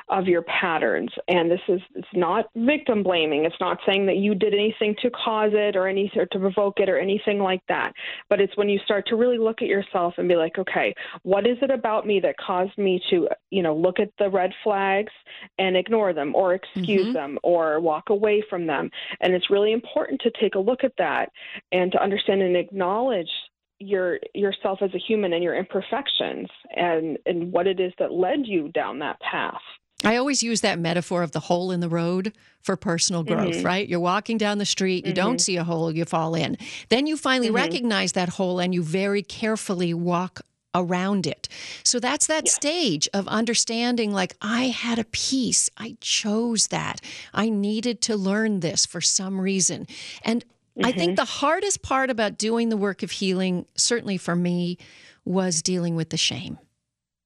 of 0.10 0.27
your 0.27 0.44
patterns. 0.44 1.10
And 1.27 1.50
this 1.50 1.62
is 1.68 1.82
it's 1.96 2.08
not 2.13 2.46
victim 2.56 3.04
blaming. 3.04 3.46
It's 3.46 3.60
not 3.60 3.80
saying 3.86 4.06
that 4.06 4.18
you 4.18 4.36
did 4.36 4.54
anything 4.54 4.96
to 5.01 5.10
cause 5.10 5.51
it 5.54 5.75
or 5.75 5.88
any 5.88 6.12
or 6.16 6.25
to 6.27 6.39
provoke 6.39 6.80
it 6.80 6.89
or 6.89 6.98
anything 6.98 7.39
like 7.39 7.62
that. 7.68 7.94
But 8.30 8.39
it's 8.39 8.56
when 8.58 8.70
you 8.70 8.80
start 8.86 9.08
to 9.08 9.16
really 9.16 9.38
look 9.38 9.62
at 9.62 9.68
yourself 9.68 10.13
and 10.18 10.27
be 10.27 10.36
like, 10.36 10.58
okay, 10.58 10.94
what 11.24 11.48
is 11.48 11.58
it 11.62 11.72
about 11.72 12.06
me 12.06 12.20
that 12.20 12.36
caused 12.38 12.77
me 12.77 13.01
to, 13.10 13.27
you 13.50 13.63
know, 13.63 13.75
look 13.75 14.00
at 14.00 14.12
the 14.20 14.30
red 14.30 14.51
flags 14.63 15.12
and 15.58 15.75
ignore 15.75 16.13
them 16.13 16.36
or 16.36 16.54
excuse 16.54 17.06
mm-hmm. 17.06 17.13
them 17.13 17.39
or 17.44 17.80
walk 17.80 18.10
away 18.10 18.44
from 18.50 18.68
them. 18.68 18.89
And 19.22 19.34
it's 19.34 19.50
really 19.50 19.72
important 19.72 20.22
to 20.22 20.32
take 20.39 20.56
a 20.56 20.60
look 20.60 20.84
at 20.84 20.94
that 20.98 21.32
and 21.72 21.92
to 21.92 22.01
understand 22.01 22.42
and 22.42 22.56
acknowledge 22.56 23.30
your 23.79 24.19
yourself 24.34 24.79
as 24.81 24.93
a 24.93 24.98
human 24.98 25.34
and 25.34 25.43
your 25.43 25.55
imperfections 25.55 26.48
and 26.75 27.17
and 27.25 27.51
what 27.51 27.67
it 27.67 27.79
is 27.79 27.93
that 28.00 28.12
led 28.12 28.46
you 28.46 28.69
down 28.69 29.00
that 29.00 29.19
path. 29.19 29.62
I 30.03 30.15
always 30.17 30.43
use 30.43 30.62
that 30.62 30.77
metaphor 30.77 31.24
of 31.24 31.31
the 31.31 31.39
hole 31.39 31.72
in 31.72 31.79
the 31.79 31.89
road 31.89 32.34
for 32.62 32.75
personal 32.75 33.24
mm-hmm. 33.24 33.34
growth, 33.34 33.63
right? 33.63 33.88
You're 33.88 34.00
walking 34.00 34.38
down 34.38 34.60
the 34.60 34.65
street, 34.65 35.07
you 35.07 35.13
don't 35.13 35.34
mm-hmm. 35.34 35.39
see 35.39 35.57
a 35.57 35.63
hole, 35.63 35.91
you 35.91 36.05
fall 36.05 36.36
in. 36.36 36.57
Then 36.89 37.07
you 37.07 37.17
finally 37.17 37.48
mm-hmm. 37.48 37.55
recognize 37.55 38.12
that 38.12 38.29
hole 38.29 38.60
and 38.60 38.74
you 38.74 38.84
very 38.84 39.24
carefully 39.24 39.93
walk 39.93 40.41
around 40.75 41.25
it. 41.25 41.48
So 41.84 42.00
that's 42.00 42.27
that 42.27 42.48
stage 42.48 43.10
of 43.13 43.27
understanding 43.27 44.12
like 44.12 44.36
I 44.41 44.65
had 44.65 45.00
a 45.00 45.05
piece. 45.05 45.69
I 45.77 45.98
chose 46.00 46.67
that. 46.67 47.01
I 47.34 47.50
needed 47.50 48.00
to 48.01 48.15
learn 48.15 48.60
this 48.60 48.86
for 48.86 49.01
some 49.01 49.41
reason. 49.41 49.88
And 50.24 50.46
I 50.84 50.91
think 50.91 51.15
the 51.15 51.25
hardest 51.25 51.81
part 51.81 52.10
about 52.10 52.38
doing 52.38 52.69
the 52.69 52.77
work 52.77 53.03
of 53.03 53.12
healing, 53.12 53.65
certainly 53.75 54.17
for 54.17 54.36
me, 54.36 54.77
was 55.25 55.62
dealing 55.62 55.96
with 55.96 56.10
the 56.10 56.17
shame 56.17 56.57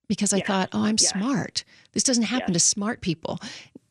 because 0.08 0.34
I 0.34 0.40
thought, 0.42 0.70
oh, 0.74 0.84
I'm 0.84 0.98
smart. 0.98 1.64
This 1.94 2.04
doesn't 2.04 2.24
happen 2.24 2.54
to 2.54 2.60
smart 2.60 3.02
people. 3.02 3.40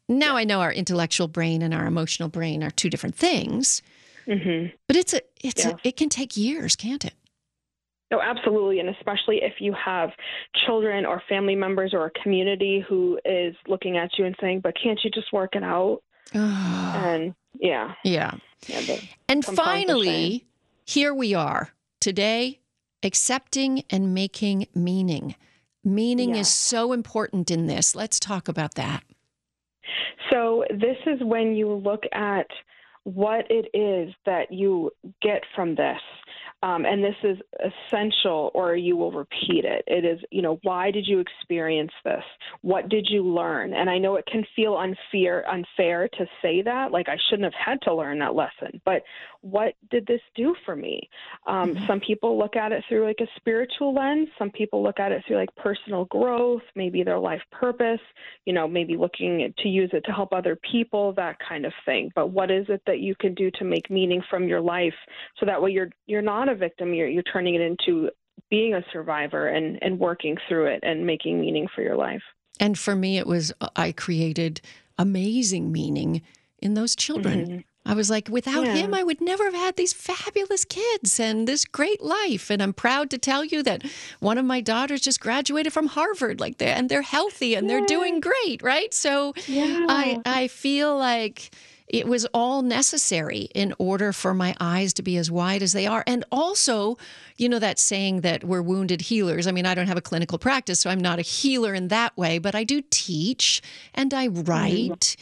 Now 0.08 0.36
I 0.36 0.44
know 0.44 0.60
our 0.60 0.72
intellectual 0.72 1.28
brain 1.28 1.62
and 1.62 1.72
our 1.72 1.86
emotional 1.86 2.28
brain 2.28 2.64
are 2.64 2.70
two 2.70 2.90
different 2.90 3.14
things, 3.14 3.82
Mm-hmm. 4.26 4.76
but 4.86 4.96
it's 4.96 5.14
a 5.14 5.22
it's 5.42 5.64
a, 5.64 5.76
it 5.82 5.96
can 5.96 6.08
take 6.08 6.36
years, 6.36 6.76
can't 6.76 7.04
it? 7.04 7.14
No, 8.10 8.20
absolutely, 8.20 8.78
and 8.80 8.88
especially 8.88 9.40
if 9.42 9.54
you 9.60 9.72
have 9.72 10.10
children 10.66 11.06
or 11.06 11.22
family 11.28 11.54
members 11.54 11.94
or 11.94 12.06
a 12.06 12.10
community 12.10 12.84
who 12.86 13.18
is 13.24 13.54
looking 13.66 13.96
at 13.96 14.10
you 14.18 14.26
and 14.26 14.36
saying, 14.40 14.60
"But 14.60 14.74
can't 14.80 15.00
you 15.02 15.10
just 15.10 15.32
work 15.32 15.56
it 15.56 15.64
out?" 15.64 16.02
And 16.34 17.34
yeah, 17.58 17.94
yeah. 18.04 18.34
yeah, 18.68 18.96
And 19.28 19.44
compounds 19.44 19.46
the 19.46 19.52
shame. 19.52 19.56
finally, 19.56 20.46
here 20.84 21.14
we 21.14 21.34
are 21.34 21.70
today, 22.00 22.60
accepting 23.02 23.84
and 23.90 24.14
making 24.14 24.66
meaning. 24.74 25.34
Meaning 25.82 26.34
is 26.34 26.48
so 26.48 26.92
important 26.92 27.50
in 27.50 27.66
this. 27.66 27.94
Let's 27.96 28.20
talk 28.20 28.48
about 28.48 28.74
that. 28.74 29.02
So 30.30 30.64
this 30.70 30.96
is 31.06 31.20
when 31.22 31.54
you 31.54 31.72
look 31.72 32.04
at 32.12 32.46
what 33.04 33.46
it 33.50 33.66
is 33.74 34.14
that 34.26 34.52
you 34.52 34.90
get 35.22 35.42
from 35.56 35.74
this. 35.74 35.98
Um, 36.62 36.84
and 36.84 37.02
this 37.02 37.16
is 37.24 37.38
essential, 37.58 38.50
or 38.54 38.76
you 38.76 38.96
will 38.96 39.12
repeat 39.12 39.64
it. 39.64 39.82
It 39.86 40.04
is, 40.04 40.20
you 40.30 40.42
know, 40.42 40.58
why 40.62 40.90
did 40.90 41.06
you 41.06 41.18
experience 41.18 41.92
this? 42.04 42.22
What 42.62 42.88
did 42.88 43.06
you 43.08 43.22
learn? 43.22 43.72
And 43.74 43.88
I 43.88 43.98
know 43.98 44.16
it 44.16 44.26
can 44.26 44.44
feel 44.54 44.76
unfair, 44.76 45.48
unfair 45.48 46.08
to 46.08 46.26
say 46.42 46.62
that, 46.62 46.92
like 46.92 47.08
I 47.08 47.16
shouldn't 47.28 47.52
have 47.52 47.66
had 47.66 47.80
to 47.82 47.94
learn 47.94 48.18
that 48.18 48.34
lesson. 48.34 48.80
But 48.84 49.02
what 49.40 49.74
did 49.90 50.06
this 50.06 50.20
do 50.34 50.54
for 50.66 50.76
me? 50.76 51.08
Um, 51.46 51.78
Some 51.86 52.00
people 52.00 52.38
look 52.38 52.56
at 52.56 52.72
it 52.72 52.84
through 52.88 53.06
like 53.06 53.20
a 53.20 53.26
spiritual 53.36 53.94
lens. 53.94 54.28
Some 54.38 54.50
people 54.50 54.82
look 54.82 55.00
at 55.00 55.12
it 55.12 55.24
through 55.26 55.38
like 55.38 55.54
personal 55.56 56.04
growth, 56.04 56.62
maybe 56.76 57.02
their 57.02 57.18
life 57.18 57.42
purpose. 57.50 58.00
You 58.44 58.52
know, 58.52 58.68
maybe 58.68 58.96
looking 58.96 59.52
to 59.58 59.68
use 59.68 59.90
it 59.92 60.04
to 60.04 60.12
help 60.12 60.32
other 60.32 60.56
people, 60.70 61.14
that 61.14 61.38
kind 61.48 61.64
of 61.64 61.72
thing. 61.86 62.12
But 62.14 62.28
what 62.28 62.50
is 62.50 62.66
it 62.68 62.82
that 62.86 63.00
you 63.00 63.14
can 63.14 63.34
do 63.34 63.50
to 63.52 63.64
make 63.64 63.90
meaning 63.90 64.22
from 64.28 64.46
your 64.46 64.60
life, 64.60 64.94
so 65.38 65.46
that 65.46 65.60
way 65.62 65.70
you're 65.70 65.90
you're 66.06 66.20
not 66.20 66.49
a 66.50 66.54
victim. 66.54 66.94
You're 66.94 67.08
you're 67.08 67.22
turning 67.22 67.54
it 67.54 67.60
into 67.60 68.10
being 68.50 68.74
a 68.74 68.82
survivor 68.92 69.48
and 69.48 69.78
and 69.82 69.98
working 69.98 70.36
through 70.48 70.66
it 70.66 70.80
and 70.82 71.06
making 71.06 71.40
meaning 71.40 71.68
for 71.74 71.82
your 71.82 71.96
life. 71.96 72.22
And 72.58 72.78
for 72.78 72.94
me, 72.94 73.18
it 73.18 73.26
was 73.26 73.52
I 73.76 73.92
created 73.92 74.60
amazing 74.98 75.72
meaning 75.72 76.22
in 76.60 76.74
those 76.74 76.94
children. 76.94 77.46
Mm-hmm. 77.46 77.58
I 77.86 77.94
was 77.94 78.10
like, 78.10 78.28
without 78.28 78.66
Yeah. 78.66 78.74
him, 78.74 78.92
I 78.92 79.02
would 79.02 79.22
never 79.22 79.44
have 79.44 79.54
had 79.54 79.76
these 79.76 79.94
fabulous 79.94 80.66
kids 80.66 81.18
and 81.18 81.48
this 81.48 81.64
great 81.64 82.02
life. 82.02 82.50
And 82.50 82.62
I'm 82.62 82.74
proud 82.74 83.08
to 83.10 83.18
tell 83.18 83.42
you 83.42 83.62
that 83.62 83.82
one 84.20 84.36
of 84.36 84.44
my 84.44 84.60
daughters 84.60 85.00
just 85.00 85.18
graduated 85.20 85.72
from 85.72 85.86
Harvard, 85.86 86.40
like 86.40 86.58
they 86.58 86.66
and 86.66 86.90
they're 86.90 87.00
healthy 87.00 87.54
and 87.54 87.70
they're 87.70 87.86
doing 87.86 88.20
great, 88.20 88.62
right? 88.62 88.92
So 88.92 89.32
I 89.48 90.20
I 90.26 90.48
feel 90.48 90.96
like 90.98 91.50
it 91.90 92.06
was 92.06 92.24
all 92.32 92.62
necessary 92.62 93.48
in 93.54 93.74
order 93.78 94.12
for 94.12 94.32
my 94.32 94.54
eyes 94.60 94.94
to 94.94 95.02
be 95.02 95.16
as 95.16 95.30
wide 95.30 95.62
as 95.62 95.72
they 95.72 95.86
are. 95.86 96.04
And 96.06 96.24
also, 96.30 96.96
you 97.36 97.48
know, 97.48 97.58
that 97.58 97.78
saying 97.78 98.20
that 98.20 98.44
we're 98.44 98.62
wounded 98.62 99.00
healers. 99.02 99.46
I 99.46 99.52
mean, 99.52 99.66
I 99.66 99.74
don't 99.74 99.88
have 99.88 99.96
a 99.96 100.02
clinical 100.02 100.38
practice, 100.38 100.80
so 100.80 100.88
I'm 100.88 101.00
not 101.00 101.18
a 101.18 101.22
healer 101.22 101.74
in 101.74 101.88
that 101.88 102.16
way, 102.16 102.38
but 102.38 102.54
I 102.54 102.64
do 102.64 102.82
teach 102.90 103.60
and 103.92 104.14
I 104.14 104.28
mm-hmm. 104.28 104.42
write. 104.44 105.16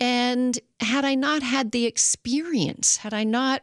And 0.00 0.58
had 0.80 1.04
I 1.04 1.16
not 1.16 1.42
had 1.42 1.72
the 1.72 1.86
experience, 1.86 2.98
had 2.98 3.12
I 3.12 3.24
not 3.24 3.62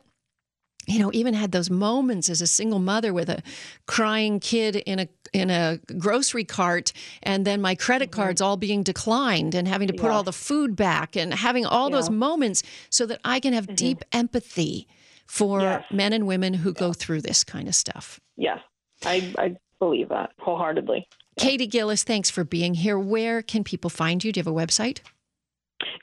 you 0.90 1.00
know 1.00 1.12
even 1.14 1.34
had 1.34 1.52
those 1.52 1.70
moments 1.70 2.30
as 2.30 2.42
a 2.42 2.48
single 2.48 2.80
mother 2.80 3.14
with 3.14 3.30
a 3.30 3.42
crying 3.86 4.40
kid 4.40 4.76
in 4.76 5.00
a 5.00 5.08
in 5.32 5.50
a 5.50 5.80
grocery 5.98 6.44
cart 6.44 6.92
and 7.24 7.46
then 7.46 7.62
my 7.62 7.76
credit 7.76 8.10
mm-hmm. 8.10 8.22
cards 8.22 8.42
all 8.42 8.58
being 8.58 8.84
declined 8.84 9.54
and 9.54 9.68
having 9.68 9.88
to 9.88 9.94
put 9.94 10.10
all 10.10 10.24
the 10.24 10.34
food 10.34 10.76
back 10.76 11.16
and 11.16 11.34
having 11.34 11.66
all 11.66 11.90
those 11.90 12.10
moments 12.10 12.64
so 12.90 13.06
that 13.06 13.20
I 13.24 13.40
can 13.40 13.54
have 13.54 13.66
mm-hmm. 13.66 13.76
deep 13.76 14.04
empathy 14.12 14.88
for 15.26 15.62
Yes. 15.62 15.84
men 15.92 16.12
and 16.12 16.26
women 16.26 16.56
who 16.56 16.74
go 16.74 16.92
through 16.92 17.22
this 17.22 17.44
kind 17.44 17.68
of 17.68 17.76
stuff. 17.76 18.20
Yes, 18.36 18.60
I 19.06 19.34
I 19.38 19.56
believe 19.78 20.10
that 20.10 20.32
wholeheartedly. 20.40 21.08
Katie 21.38 21.68
Gillis, 21.68 22.04
thanks 22.04 22.30
for 22.30 22.44
being 22.44 22.74
here. 22.74 22.98
Where 22.98 23.42
can 23.42 23.64
people 23.64 23.90
find 23.90 24.24
you? 24.24 24.32
Do 24.32 24.40
you 24.40 24.44
have 24.44 24.52
a 24.52 24.56
website? 24.56 25.00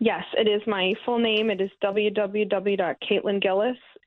Yes, 0.00 0.24
it 0.34 0.48
is 0.48 0.62
my 0.66 0.94
full 1.04 1.18
name. 1.18 1.50
It 1.50 1.60
is 1.60 1.70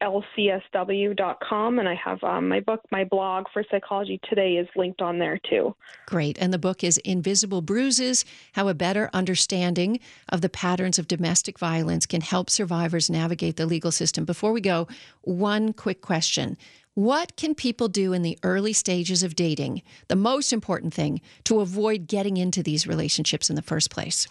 www.caitlingillislcsw.com, 0.01 1.79
and 1.79 1.89
I 1.89 1.95
have 1.95 2.23
um, 2.23 2.47
my 2.47 2.59
book, 2.59 2.81
my 2.91 3.03
blog 3.03 3.45
for 3.53 3.63
Psychology 3.69 4.19
Today 4.29 4.53
is 4.53 4.67
linked 4.75 5.01
on 5.01 5.19
there 5.19 5.39
too. 5.49 5.75
Great. 6.05 6.37
And 6.39 6.53
the 6.53 6.59
book 6.59 6.83
is 6.83 6.97
Invisible 6.99 7.61
Bruises 7.61 8.25
How 8.53 8.67
a 8.67 8.73
Better 8.73 9.09
Understanding 9.13 9.99
of 10.29 10.41
the 10.41 10.49
Patterns 10.49 10.99
of 10.99 11.07
Domestic 11.07 11.59
Violence 11.59 12.05
Can 12.05 12.21
Help 12.21 12.49
Survivors 12.49 13.09
Navigate 13.09 13.57
the 13.57 13.65
Legal 13.65 13.91
System. 13.91 14.25
Before 14.25 14.51
we 14.51 14.61
go, 14.61 14.87
one 15.21 15.73
quick 15.73 16.01
question. 16.01 16.57
What 16.95 17.35
can 17.37 17.55
people 17.55 17.87
do 17.87 18.13
in 18.13 18.23
the 18.23 18.37
early 18.43 18.73
stages 18.73 19.23
of 19.23 19.35
dating, 19.35 19.83
the 20.07 20.15
most 20.15 20.51
important 20.51 20.93
thing, 20.93 21.21
to 21.45 21.61
avoid 21.61 22.07
getting 22.07 22.37
into 22.37 22.61
these 22.61 22.87
relationships 22.87 23.49
in 23.49 23.55
the 23.55 23.61
first 23.61 23.89
place? 23.89 24.27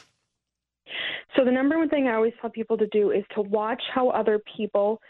So 1.36 1.44
the 1.44 1.52
number 1.52 1.78
one 1.78 1.88
thing 1.88 2.08
I 2.08 2.14
always 2.14 2.32
tell 2.40 2.50
people 2.50 2.76
to 2.78 2.86
do 2.88 3.10
is 3.10 3.24
to 3.36 3.42
watch 3.42 3.80
how 3.94 4.08
other 4.10 4.40
people 4.56 5.00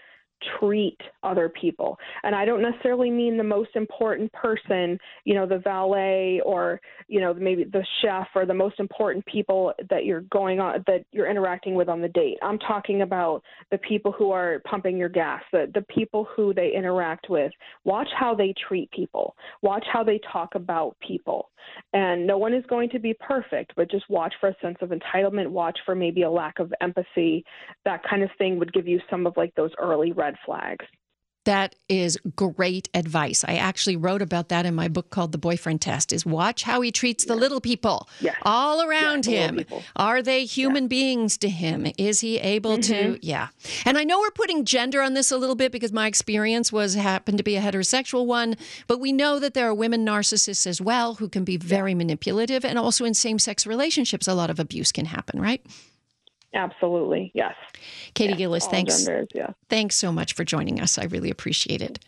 treat 0.58 0.98
other 1.22 1.48
people. 1.48 1.98
And 2.22 2.34
I 2.34 2.44
don't 2.44 2.62
necessarily 2.62 3.10
mean 3.10 3.36
the 3.36 3.44
most 3.44 3.70
important 3.74 4.32
person, 4.32 4.98
you 5.24 5.34
know, 5.34 5.46
the 5.46 5.58
valet 5.58 6.40
or, 6.44 6.80
you 7.08 7.20
know, 7.20 7.34
maybe 7.34 7.64
the 7.64 7.84
chef 8.02 8.28
or 8.34 8.46
the 8.46 8.54
most 8.54 8.80
important 8.80 9.24
people 9.26 9.72
that 9.90 10.04
you're 10.04 10.22
going 10.22 10.60
on 10.60 10.84
that 10.86 11.04
you're 11.12 11.30
interacting 11.30 11.74
with 11.74 11.88
on 11.88 12.00
the 12.00 12.08
date. 12.08 12.38
I'm 12.42 12.58
talking 12.58 13.02
about 13.02 13.42
the 13.70 13.78
people 13.78 14.12
who 14.12 14.30
are 14.30 14.60
pumping 14.68 14.96
your 14.96 15.08
gas, 15.08 15.42
the 15.52 15.70
the 15.74 15.82
people 15.82 16.26
who 16.34 16.54
they 16.54 16.72
interact 16.74 17.28
with. 17.28 17.52
Watch 17.84 18.08
how 18.18 18.34
they 18.34 18.54
treat 18.68 18.90
people. 18.90 19.34
Watch 19.62 19.84
how 19.92 20.04
they 20.04 20.20
talk 20.32 20.54
about 20.54 20.96
people. 21.06 21.50
And 21.92 22.26
no 22.26 22.38
one 22.38 22.54
is 22.54 22.64
going 22.68 22.90
to 22.90 22.98
be 22.98 23.14
perfect, 23.14 23.72
but 23.76 23.90
just 23.90 24.08
watch 24.08 24.34
for 24.40 24.48
a 24.50 24.56
sense 24.62 24.78
of 24.80 24.90
entitlement, 24.90 25.48
watch 25.48 25.78
for 25.84 25.94
maybe 25.94 26.22
a 26.22 26.30
lack 26.30 26.58
of 26.58 26.72
empathy. 26.80 27.44
That 27.84 28.02
kind 28.08 28.22
of 28.22 28.30
thing 28.38 28.58
would 28.58 28.72
give 28.72 28.86
you 28.86 29.00
some 29.10 29.26
of 29.26 29.36
like 29.36 29.54
those 29.54 29.70
early 29.78 30.12
red 30.12 30.27
flags. 30.44 30.86
That 31.44 31.74
is 31.88 32.18
great 32.36 32.90
advice. 32.92 33.42
I 33.42 33.54
actually 33.54 33.96
wrote 33.96 34.20
about 34.20 34.50
that 34.50 34.66
in 34.66 34.74
my 34.74 34.88
book 34.88 35.08
called 35.08 35.32
The 35.32 35.38
Boyfriend 35.38 35.80
Test 35.80 36.12
is 36.12 36.26
watch 36.26 36.64
how 36.64 36.82
he 36.82 36.92
treats 36.92 37.24
the 37.24 37.36
little 37.36 37.60
people 37.62 38.06
all 38.42 38.82
around 38.82 39.24
little 39.26 39.56
him. 39.56 39.64
Are 39.96 40.20
they 40.20 40.44
human 40.44 40.88
beings 40.88 41.38
to 41.38 41.48
him? 41.48 41.90
Is 41.96 42.20
he 42.20 42.38
able 42.38 42.76
to 42.78 42.92
Mm-hmm. 42.92 43.14
yeah. 43.22 43.48
And 43.86 43.96
I 43.96 44.04
know 44.04 44.18
we're 44.18 44.30
putting 44.30 44.66
gender 44.66 45.00
on 45.00 45.14
this 45.14 45.30
a 45.30 45.38
little 45.38 45.54
bit 45.54 45.72
because 45.72 45.92
my 45.92 46.06
experience 46.06 46.70
was 46.70 46.94
happened 46.94 47.38
to 47.38 47.44
be 47.44 47.56
a 47.56 47.62
heterosexual 47.62 48.26
one, 48.26 48.56
but 48.86 49.00
we 49.00 49.10
know 49.10 49.38
that 49.38 49.54
there 49.54 49.68
are 49.68 49.74
women 49.74 50.04
narcissists 50.04 50.66
as 50.66 50.82
well 50.82 51.14
who 51.14 51.30
can 51.30 51.44
be 51.44 51.56
very 51.56 51.94
manipulative 51.94 52.62
and 52.62 52.78
also 52.78 53.06
in 53.06 53.14
same-sex 53.14 53.66
relationships 53.66 54.28
a 54.28 54.34
lot 54.34 54.50
of 54.50 54.60
abuse 54.60 54.92
can 54.92 55.06
happen, 55.06 55.40
right? 55.40 55.64
Absolutely. 56.54 57.30
Yes. 57.34 57.54
Katie 58.14 58.30
Yes, 58.30 58.38
Gillis, 58.38 58.64
all 58.64 58.70
thanks. 58.70 59.04
genders, 59.04 59.28
yeah. 59.34 59.50
Thanks 59.68 59.96
so 59.96 60.10
much 60.12 60.32
for 60.34 60.44
joining 60.44 60.80
us. 60.80 60.98
I 60.98 61.04
really 61.04 61.30
appreciate 61.30 61.82
it. 61.82 61.98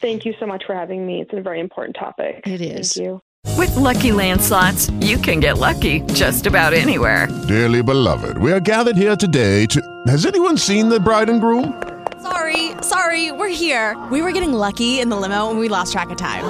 Thank 0.00 0.24
you 0.24 0.34
so 0.38 0.46
much 0.46 0.64
for 0.66 0.74
having 0.74 1.06
me. 1.06 1.20
It's 1.20 1.32
a 1.32 1.40
very 1.40 1.60
important 1.60 1.96
topic. 1.98 2.42
It 2.46 2.60
is. 2.60 2.94
Thank 2.94 3.04
you. 3.06 3.20
With 3.58 3.74
Lucky 3.76 4.10
Land 4.12 4.40
slots, 4.40 4.90
you 5.00 5.18
can 5.18 5.40
get 5.40 5.58
lucky 5.58 6.00
just 6.12 6.46
about 6.46 6.72
anywhere. 6.72 7.28
Dearly 7.46 7.82
beloved, 7.82 8.38
we 8.38 8.52
are 8.52 8.60
gathered 8.60 8.96
here 8.96 9.16
today 9.16 9.66
to. 9.66 9.80
Has 10.06 10.26
anyone 10.26 10.56
seen 10.56 10.88
the 10.88 10.98
bride 10.98 11.28
and 11.28 11.40
groom? 11.40 11.82
Sorry, 12.22 12.70
sorry, 12.82 13.32
we're 13.32 13.48
here. 13.48 14.02
We 14.10 14.22
were 14.22 14.32
getting 14.32 14.52
lucky 14.54 15.00
in 15.00 15.10
the 15.10 15.16
limo 15.16 15.50
and 15.50 15.58
we 15.58 15.68
lost 15.68 15.92
track 15.92 16.10
of 16.10 16.16
time. 16.16 16.44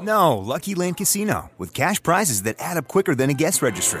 No, 0.00 0.38
Lucky 0.38 0.74
Land 0.74 0.96
Casino, 0.96 1.50
with 1.58 1.74
cash 1.74 2.02
prizes 2.02 2.44
that 2.44 2.56
add 2.58 2.76
up 2.78 2.88
quicker 2.88 3.14
than 3.14 3.28
a 3.28 3.34
guest 3.34 3.60
registry. 3.60 4.00